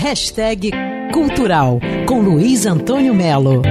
Hashtag 0.00 0.70
Cultural 1.12 1.80
com 2.06 2.20
Luiz 2.20 2.66
Antônio 2.66 3.12
Melo. 3.12 3.62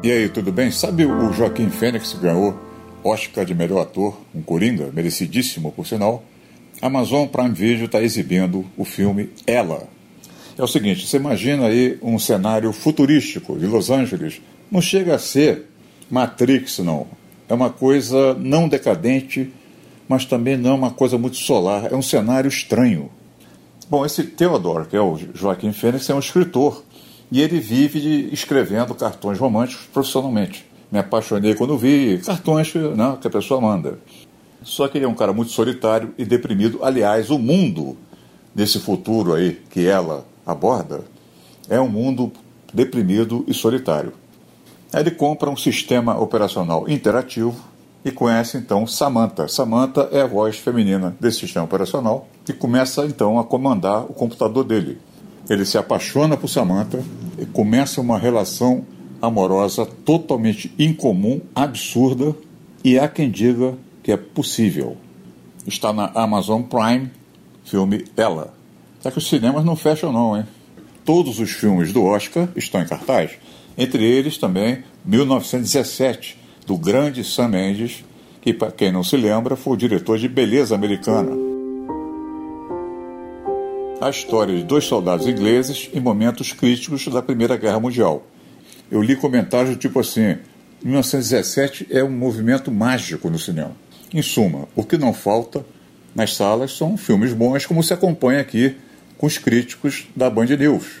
E 0.00 0.12
aí, 0.12 0.28
tudo 0.28 0.52
bem? 0.52 0.70
Sabe 0.70 1.04
o 1.06 1.32
Joaquim 1.32 1.70
Fênix 1.70 2.12
ganhou 2.12 2.56
Oscar 3.02 3.44
de 3.44 3.52
melhor 3.52 3.82
ator, 3.82 4.16
um 4.32 4.40
Coringa, 4.40 4.92
merecidíssimo 4.92 5.72
por 5.72 5.88
sinal? 5.88 6.22
Amazon 6.80 7.26
Prime 7.26 7.50
Video 7.50 7.86
está 7.86 8.00
exibindo 8.00 8.64
o 8.76 8.84
filme 8.84 9.30
Ela. 9.44 9.88
É 10.56 10.62
o 10.62 10.68
seguinte, 10.68 11.04
você 11.04 11.16
imagina 11.16 11.66
aí 11.66 11.98
um 12.00 12.16
cenário 12.16 12.72
futurístico 12.72 13.58
de 13.58 13.66
Los 13.66 13.90
Angeles. 13.90 14.40
Não 14.70 14.80
chega 14.80 15.16
a 15.16 15.18
ser 15.18 15.64
Matrix, 16.08 16.78
não. 16.78 17.21
É 17.52 17.54
uma 17.54 17.68
coisa 17.68 18.32
não 18.32 18.66
decadente, 18.66 19.52
mas 20.08 20.24
também 20.24 20.56
não 20.56 20.70
é 20.70 20.72
uma 20.72 20.90
coisa 20.90 21.18
muito 21.18 21.36
solar. 21.36 21.92
É 21.92 21.94
um 21.94 22.00
cenário 22.00 22.48
estranho. 22.48 23.10
Bom, 23.90 24.06
esse 24.06 24.22
Theodore, 24.22 24.86
que 24.86 24.96
é 24.96 25.00
o 25.02 25.18
Joaquim 25.34 25.70
Fênix, 25.70 26.08
é 26.08 26.14
um 26.14 26.18
escritor 26.18 26.82
e 27.30 27.42
ele 27.42 27.60
vive 27.60 28.30
escrevendo 28.32 28.94
cartões 28.94 29.38
românticos 29.38 29.84
profissionalmente. 29.92 30.64
Me 30.90 30.98
apaixonei 30.98 31.54
quando 31.54 31.76
vi 31.76 32.22
cartões 32.24 32.72
que, 32.72 32.78
né, 32.78 33.18
que 33.20 33.26
a 33.26 33.30
pessoa 33.30 33.60
manda. 33.60 33.98
Só 34.62 34.88
que 34.88 34.96
ele 34.96 35.04
é 35.04 35.08
um 35.08 35.14
cara 35.14 35.34
muito 35.34 35.52
solitário 35.52 36.14
e 36.16 36.24
deprimido. 36.24 36.78
Aliás, 36.82 37.28
o 37.28 37.38
mundo 37.38 37.98
desse 38.54 38.80
futuro 38.80 39.34
aí 39.34 39.60
que 39.68 39.86
ela 39.86 40.26
aborda 40.46 41.02
é 41.68 41.78
um 41.78 41.88
mundo 41.88 42.32
deprimido 42.72 43.44
e 43.46 43.52
solitário. 43.52 44.21
Ele 44.94 45.10
compra 45.10 45.48
um 45.48 45.56
sistema 45.56 46.18
operacional 46.18 46.88
interativo 46.88 47.54
e 48.04 48.10
conhece 48.10 48.58
então 48.58 48.86
Samantha. 48.86 49.48
Samantha 49.48 50.08
é 50.12 50.20
a 50.20 50.26
voz 50.26 50.58
feminina 50.58 51.16
desse 51.18 51.40
sistema 51.40 51.64
operacional 51.64 52.28
e 52.48 52.52
começa 52.52 53.04
então 53.06 53.38
a 53.38 53.44
comandar 53.44 54.04
o 54.04 54.12
computador 54.12 54.64
dele. 54.64 54.98
Ele 55.48 55.64
se 55.64 55.78
apaixona 55.78 56.36
por 56.36 56.48
Samantha 56.48 57.02
e 57.38 57.46
começa 57.46 58.00
uma 58.00 58.18
relação 58.18 58.84
amorosa 59.20 59.86
totalmente 59.86 60.74
incomum, 60.78 61.40
absurda 61.54 62.34
e 62.84 62.98
há 62.98 63.08
quem 63.08 63.30
diga 63.30 63.74
que 64.02 64.12
é 64.12 64.16
possível. 64.16 64.96
Está 65.66 65.92
na 65.92 66.10
Amazon 66.14 66.62
Prime, 66.62 67.10
filme 67.64 68.04
Ela. 68.16 68.52
Só 69.00 69.10
que 69.10 69.18
os 69.18 69.28
cinemas 69.28 69.64
não 69.64 69.76
fecham 69.76 70.12
não, 70.12 70.36
hein? 70.36 70.44
Todos 71.04 71.38
os 71.38 71.50
filmes 71.50 71.92
do 71.92 72.04
Oscar 72.04 72.48
estão 72.56 72.82
em 72.82 72.86
cartaz, 72.86 73.32
entre 73.76 74.04
eles 74.04 74.38
também 74.38 74.84
1917, 75.04 76.38
do 76.66 76.76
grande 76.76 77.24
Sam 77.24 77.48
Mendes, 77.48 78.04
que 78.40 78.52
para 78.52 78.70
quem 78.70 78.92
não 78.92 79.04
se 79.04 79.16
lembra 79.16 79.56
foi 79.56 79.74
o 79.74 79.76
diretor 79.76 80.18
de 80.18 80.28
Beleza 80.28 80.74
Americana 80.74 81.52
a 84.02 84.10
história 84.10 84.56
de 84.56 84.64
dois 84.64 84.84
soldados 84.84 85.28
ingleses 85.28 85.88
em 85.94 86.00
momentos 86.00 86.52
críticos 86.52 87.06
da 87.06 87.22
Primeira 87.22 87.56
Guerra 87.56 87.78
Mundial. 87.78 88.26
Eu 88.90 89.00
li 89.00 89.14
comentários 89.14 89.76
tipo 89.76 90.00
assim: 90.00 90.38
1917 90.82 91.86
é 91.88 92.02
um 92.02 92.10
movimento 92.10 92.72
mágico 92.72 93.30
no 93.30 93.38
cinema. 93.38 93.76
Em 94.12 94.20
suma, 94.20 94.66
o 94.74 94.82
que 94.82 94.98
não 94.98 95.14
falta 95.14 95.64
nas 96.16 96.34
salas 96.34 96.76
são 96.76 96.96
filmes 96.96 97.32
bons, 97.32 97.64
como 97.64 97.80
se 97.80 97.94
acompanha 97.94 98.40
aqui 98.40 98.76
com 99.16 99.26
os 99.28 99.38
críticos 99.38 100.08
da 100.16 100.28
Band 100.28 100.46
News. 100.46 101.00